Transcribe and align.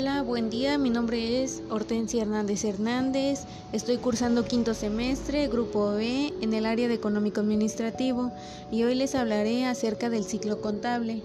Hola, 0.00 0.22
buen 0.22 0.48
día. 0.48 0.78
Mi 0.78 0.90
nombre 0.90 1.42
es 1.42 1.60
Hortensia 1.70 2.22
Hernández 2.22 2.62
Hernández. 2.62 3.40
Estoy 3.72 3.96
cursando 3.96 4.44
quinto 4.44 4.72
semestre, 4.72 5.48
grupo 5.48 5.90
B, 5.90 6.32
en 6.40 6.54
el 6.54 6.66
área 6.66 6.86
de 6.86 6.94
económico 6.94 7.40
administrativo 7.40 8.30
y 8.70 8.84
hoy 8.84 8.94
les 8.94 9.16
hablaré 9.16 9.64
acerca 9.64 10.08
del 10.08 10.22
ciclo 10.22 10.60
contable. 10.60 11.20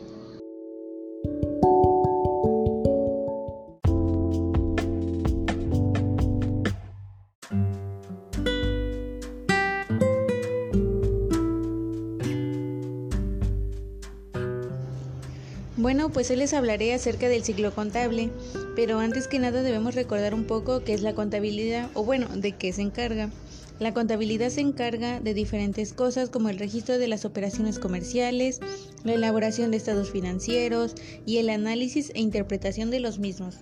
Bueno, 15.75 16.11
pues 16.11 16.29
hoy 16.29 16.35
les 16.35 16.53
hablaré 16.53 16.93
acerca 16.93 17.27
del 17.27 17.43
ciclo 17.43 17.73
contable, 17.73 18.29
pero 18.75 18.99
antes 18.99 19.27
que 19.27 19.39
nada 19.39 19.63
debemos 19.63 19.95
recordar 19.95 20.35
un 20.35 20.43
poco 20.43 20.83
qué 20.83 20.93
es 20.93 21.01
la 21.01 21.15
contabilidad 21.15 21.89
o 21.95 22.03
bueno, 22.03 22.27
de 22.27 22.51
qué 22.51 22.71
se 22.71 22.83
encarga. 22.83 23.31
La 23.79 23.91
contabilidad 23.91 24.49
se 24.49 24.61
encarga 24.61 25.19
de 25.19 25.33
diferentes 25.33 25.91
cosas 25.93 26.29
como 26.29 26.49
el 26.49 26.59
registro 26.59 26.99
de 26.99 27.07
las 27.07 27.25
operaciones 27.25 27.79
comerciales, 27.79 28.59
la 29.03 29.13
elaboración 29.13 29.71
de 29.71 29.77
estados 29.77 30.11
financieros 30.11 30.93
y 31.25 31.37
el 31.37 31.49
análisis 31.49 32.11
e 32.13 32.21
interpretación 32.21 32.91
de 32.91 32.99
los 32.99 33.17
mismos. 33.17 33.55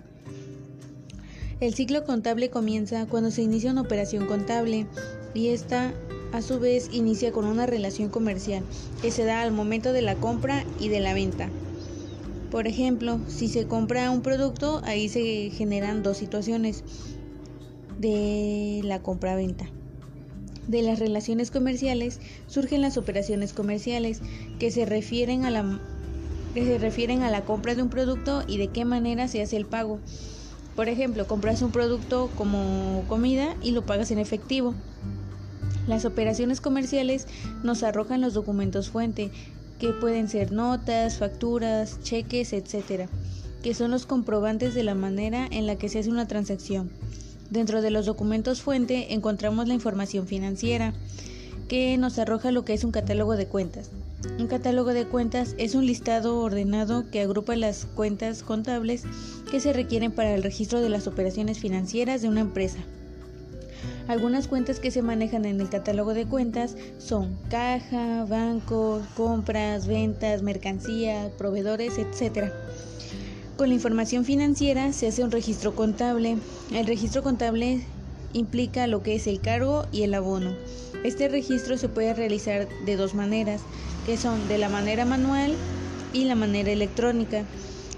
El 1.60 1.72
ciclo 1.72 2.04
contable 2.04 2.50
comienza 2.50 3.06
cuando 3.06 3.30
se 3.30 3.40
inicia 3.40 3.70
una 3.70 3.80
operación 3.80 4.26
contable 4.26 4.86
y 5.32 5.48
esta 5.48 5.94
a 6.32 6.42
su 6.42 6.60
vez 6.60 6.90
inicia 6.92 7.32
con 7.32 7.46
una 7.46 7.64
relación 7.64 8.10
comercial 8.10 8.64
que 9.00 9.10
se 9.10 9.24
da 9.24 9.40
al 9.40 9.52
momento 9.52 9.94
de 9.94 10.02
la 10.02 10.16
compra 10.16 10.66
y 10.78 10.88
de 10.88 11.00
la 11.00 11.14
venta. 11.14 11.48
Por 12.52 12.66
ejemplo, 12.66 13.18
si 13.28 13.48
se 13.48 13.66
compra 13.66 14.10
un 14.10 14.20
producto, 14.20 14.82
ahí 14.84 15.08
se 15.08 15.48
generan 15.48 16.02
dos 16.02 16.18
situaciones 16.18 16.84
de 17.98 18.82
la 18.84 19.00
compra-venta. 19.00 19.70
De 20.68 20.82
las 20.82 20.98
relaciones 20.98 21.50
comerciales 21.50 22.20
surgen 22.48 22.82
las 22.82 22.98
operaciones 22.98 23.54
comerciales 23.54 24.20
que 24.58 24.70
se 24.70 24.84
refieren 24.84 25.46
a 25.46 25.50
la 25.50 25.80
que 26.52 26.66
se 26.66 26.76
refieren 26.76 27.22
a 27.22 27.30
la 27.30 27.46
compra 27.46 27.74
de 27.74 27.84
un 27.84 27.88
producto 27.88 28.42
y 28.46 28.58
de 28.58 28.68
qué 28.68 28.84
manera 28.84 29.28
se 29.28 29.40
hace 29.40 29.56
el 29.56 29.64
pago. 29.64 30.00
Por 30.76 30.90
ejemplo, 30.90 31.26
compras 31.26 31.62
un 31.62 31.72
producto 31.72 32.30
como 32.36 33.06
comida 33.08 33.56
y 33.62 33.70
lo 33.70 33.86
pagas 33.86 34.10
en 34.10 34.18
efectivo. 34.18 34.74
Las 35.86 36.04
operaciones 36.04 36.60
comerciales 36.60 37.26
nos 37.64 37.82
arrojan 37.82 38.20
los 38.20 38.34
documentos 38.34 38.90
fuente, 38.90 39.30
que 39.82 39.92
pueden 39.92 40.28
ser 40.28 40.52
notas, 40.52 41.18
facturas, 41.18 42.00
cheques, 42.04 42.52
etc., 42.52 43.08
que 43.64 43.74
son 43.74 43.90
los 43.90 44.06
comprobantes 44.06 44.74
de 44.74 44.84
la 44.84 44.94
manera 44.94 45.48
en 45.50 45.66
la 45.66 45.74
que 45.74 45.88
se 45.88 45.98
hace 45.98 46.08
una 46.08 46.28
transacción. 46.28 46.88
Dentro 47.50 47.82
de 47.82 47.90
los 47.90 48.06
documentos 48.06 48.62
fuente 48.62 49.12
encontramos 49.12 49.66
la 49.66 49.74
información 49.74 50.28
financiera, 50.28 50.94
que 51.66 51.98
nos 51.98 52.20
arroja 52.20 52.52
lo 52.52 52.64
que 52.64 52.74
es 52.74 52.84
un 52.84 52.92
catálogo 52.92 53.34
de 53.34 53.48
cuentas. 53.48 53.90
Un 54.38 54.46
catálogo 54.46 54.94
de 54.94 55.08
cuentas 55.08 55.56
es 55.58 55.74
un 55.74 55.84
listado 55.84 56.38
ordenado 56.38 57.10
que 57.10 57.20
agrupa 57.20 57.56
las 57.56 57.84
cuentas 57.84 58.44
contables 58.44 59.02
que 59.50 59.58
se 59.58 59.72
requieren 59.72 60.12
para 60.12 60.32
el 60.32 60.44
registro 60.44 60.80
de 60.80 60.90
las 60.90 61.08
operaciones 61.08 61.58
financieras 61.58 62.22
de 62.22 62.28
una 62.28 62.42
empresa. 62.42 62.78
Algunas 64.08 64.48
cuentas 64.48 64.80
que 64.80 64.90
se 64.90 65.02
manejan 65.02 65.44
en 65.44 65.60
el 65.60 65.68
catálogo 65.68 66.12
de 66.12 66.26
cuentas 66.26 66.76
son 66.98 67.36
caja, 67.48 68.24
banco, 68.24 69.00
compras, 69.16 69.86
ventas, 69.86 70.42
mercancía, 70.42 71.30
proveedores, 71.38 71.98
etc. 71.98 72.50
Con 73.56 73.68
la 73.68 73.74
información 73.74 74.24
financiera 74.24 74.92
se 74.92 75.06
hace 75.06 75.22
un 75.22 75.30
registro 75.30 75.74
contable. 75.76 76.36
El 76.72 76.86
registro 76.86 77.22
contable 77.22 77.80
implica 78.32 78.86
lo 78.86 79.02
que 79.02 79.14
es 79.14 79.26
el 79.26 79.40
cargo 79.40 79.86
y 79.92 80.02
el 80.02 80.14
abono. 80.14 80.54
Este 81.04 81.28
registro 81.28 81.76
se 81.76 81.88
puede 81.88 82.14
realizar 82.14 82.68
de 82.84 82.96
dos 82.96 83.14
maneras, 83.14 83.60
que 84.06 84.16
son 84.16 84.48
de 84.48 84.58
la 84.58 84.68
manera 84.68 85.04
manual 85.04 85.54
y 86.12 86.24
la 86.24 86.34
manera 86.34 86.70
electrónica. 86.70 87.44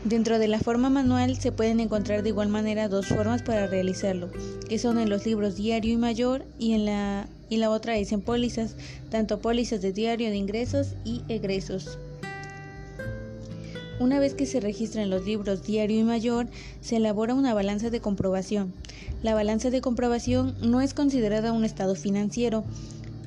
Dentro 0.04 0.38
de 0.38 0.48
la 0.48 0.58
forma 0.58 0.90
manual 0.90 1.36
se 1.36 1.50
pueden 1.50 1.80
encontrar 1.80 2.22
de 2.22 2.28
igual 2.28 2.50
manera 2.50 2.88
dos 2.88 3.06
formas 3.06 3.42
para 3.42 3.66
realizarlo, 3.66 4.30
que 4.68 4.78
son 4.78 4.98
en 4.98 5.08
los 5.08 5.24
libros 5.24 5.56
diario 5.56 5.94
y 5.94 5.96
mayor 5.96 6.44
y 6.58 6.74
en 6.74 6.84
la 6.84 7.26
y 7.48 7.56
la 7.56 7.70
otra 7.70 7.96
es 7.96 8.12
en 8.12 8.20
pólizas, 8.20 8.76
tanto 9.10 9.40
pólizas 9.40 9.80
de 9.80 9.92
diario 9.92 10.28
de 10.28 10.36
ingresos 10.36 10.94
y 11.04 11.22
egresos. 11.28 11.98
Una 13.98 14.18
vez 14.18 14.34
que 14.34 14.44
se 14.44 14.60
registran 14.60 15.08
los 15.08 15.24
libros 15.24 15.62
diario 15.62 16.00
y 16.00 16.04
mayor, 16.04 16.48
se 16.82 16.96
elabora 16.96 17.32
una 17.32 17.54
balanza 17.54 17.88
de 17.88 18.00
comprobación. 18.00 18.74
La 19.22 19.34
balanza 19.34 19.70
de 19.70 19.80
comprobación 19.80 20.54
no 20.60 20.82
es 20.82 20.92
considerada 20.92 21.52
un 21.52 21.64
estado 21.64 21.94
financiero, 21.94 22.64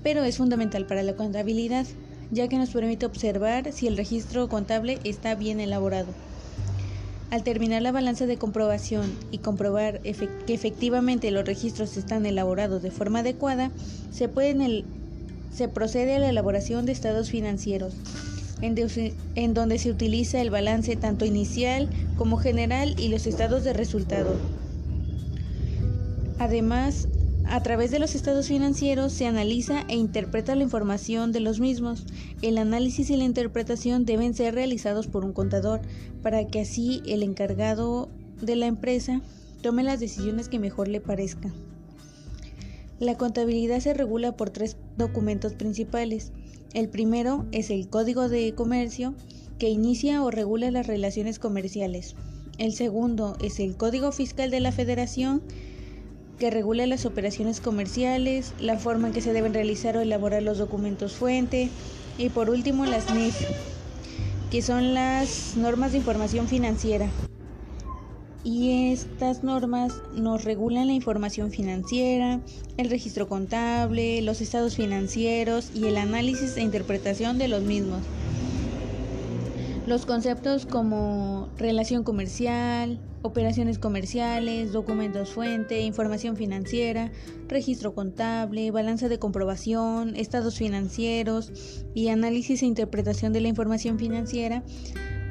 pero 0.03 0.23
es 0.23 0.37
fundamental 0.37 0.85
para 0.85 1.01
la 1.01 1.15
contabilidad, 1.15 1.87
ya 2.29 2.47
que 2.47 2.57
nos 2.57 2.69
permite 2.69 3.05
observar 3.05 3.71
si 3.71 3.87
el 3.87 3.97
registro 3.97 4.47
contable 4.47 4.99
está 5.03 5.33
bien 5.35 5.59
elaborado. 5.59 6.13
Al 7.29 7.43
terminar 7.43 7.81
la 7.81 7.91
balanza 7.91 8.25
de 8.25 8.37
comprobación 8.37 9.11
y 9.31 9.39
comprobar 9.39 9.99
que 10.01 10.53
efectivamente 10.53 11.29
los 11.31 11.45
registros 11.45 11.97
están 11.97 12.25
elaborados 12.25 12.81
de 12.81 12.91
forma 12.91 13.19
adecuada, 13.19 13.69
se, 14.11 14.29
se 15.53 15.67
procede 15.67 16.15
a 16.15 16.19
la 16.19 16.29
elaboración 16.29 16.85
de 16.85 16.93
estados 16.93 17.29
financieros, 17.29 17.95
en 18.61 19.53
donde 19.53 19.77
se 19.77 19.91
utiliza 19.91 20.41
el 20.41 20.51
balance 20.51 20.95
tanto 20.95 21.25
inicial 21.25 21.89
como 22.17 22.37
general 22.37 22.95
y 22.97 23.09
los 23.09 23.27
estados 23.27 23.65
de 23.65 23.73
resultado. 23.73 24.33
Además, 26.39 27.09
a 27.49 27.63
través 27.63 27.91
de 27.91 27.99
los 27.99 28.15
estados 28.15 28.47
financieros 28.47 29.13
se 29.13 29.25
analiza 29.25 29.85
e 29.87 29.95
interpreta 29.95 30.55
la 30.55 30.63
información 30.63 31.31
de 31.31 31.39
los 31.39 31.59
mismos. 31.59 32.05
El 32.41 32.57
análisis 32.57 33.09
y 33.09 33.17
la 33.17 33.23
interpretación 33.23 34.05
deben 34.05 34.33
ser 34.33 34.53
realizados 34.53 35.07
por 35.07 35.23
un 35.23 35.33
contador 35.33 35.81
para 36.21 36.45
que 36.47 36.61
así 36.61 37.01
el 37.05 37.23
encargado 37.23 38.09
de 38.41 38.55
la 38.55 38.65
empresa 38.65 39.21
tome 39.61 39.83
las 39.83 39.99
decisiones 39.99 40.49
que 40.49 40.59
mejor 40.59 40.87
le 40.87 41.01
parezcan. 41.01 41.53
La 42.99 43.15
contabilidad 43.15 43.79
se 43.79 43.93
regula 43.93 44.35
por 44.35 44.49
tres 44.49 44.75
documentos 44.97 45.53
principales. 45.53 46.31
El 46.73 46.89
primero 46.89 47.45
es 47.51 47.69
el 47.69 47.89
Código 47.89 48.27
de 48.27 48.53
Comercio, 48.55 49.13
que 49.59 49.69
inicia 49.69 50.23
o 50.23 50.31
regula 50.31 50.71
las 50.71 50.87
relaciones 50.87 51.39
comerciales. 51.39 52.15
El 52.57 52.73
segundo 52.73 53.37
es 53.39 53.59
el 53.59 53.77
Código 53.77 54.11
Fiscal 54.11 54.49
de 54.49 54.59
la 54.59 54.71
Federación, 54.71 55.43
que 56.39 56.51
regula 56.51 56.85
las 56.85 57.05
operaciones 57.05 57.61
comerciales, 57.61 58.53
la 58.59 58.77
forma 58.77 59.07
en 59.07 59.13
que 59.13 59.21
se 59.21 59.33
deben 59.33 59.53
realizar 59.53 59.97
o 59.97 60.01
elaborar 60.01 60.43
los 60.43 60.57
documentos 60.57 61.13
fuente 61.13 61.69
y 62.17 62.29
por 62.29 62.49
último 62.49 62.85
las 62.85 63.13
NIF, 63.13 63.35
que 64.51 64.61
son 64.61 64.93
las 64.93 65.55
normas 65.55 65.91
de 65.91 65.97
información 65.97 66.47
financiera. 66.47 67.09
Y 68.43 68.91
estas 68.91 69.43
normas 69.43 69.93
nos 70.15 70.45
regulan 70.45 70.87
la 70.87 70.93
información 70.93 71.51
financiera, 71.51 72.39
el 72.77 72.89
registro 72.89 73.27
contable, 73.27 74.21
los 74.21 74.39
estados 74.39 74.75
financieros 74.75 75.71
y 75.75 75.87
el 75.87 75.97
análisis 75.97 76.55
e 76.55 76.61
interpretación 76.61 77.39
de 77.39 77.49
los 77.49 77.63
mismos. 77.63 78.03
Los 79.87 80.05
conceptos 80.05 80.65
como 80.65 81.47
relación 81.57 82.03
comercial, 82.03 82.99
operaciones 83.21 83.79
comerciales, 83.79 84.73
documentos 84.73 85.29
fuente, 85.29 85.79
información 85.79 86.35
financiera, 86.35 87.09
registro 87.47 87.95
contable, 87.95 88.69
balanza 88.71 89.07
de 89.07 89.17
comprobación, 89.17 90.17
estados 90.17 90.57
financieros 90.57 91.53
y 91.95 92.09
análisis 92.09 92.63
e 92.63 92.65
interpretación 92.65 93.31
de 93.31 93.39
la 93.39 93.47
información 93.47 93.97
financiera 93.97 94.61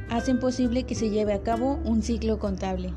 hacen 0.09 0.41
posible 0.41 0.85
que 0.85 0.95
se 0.95 1.11
lleve 1.11 1.35
a 1.35 1.43
cabo 1.43 1.79
un 1.85 2.03
ciclo 2.03 2.39
contable. 2.39 2.95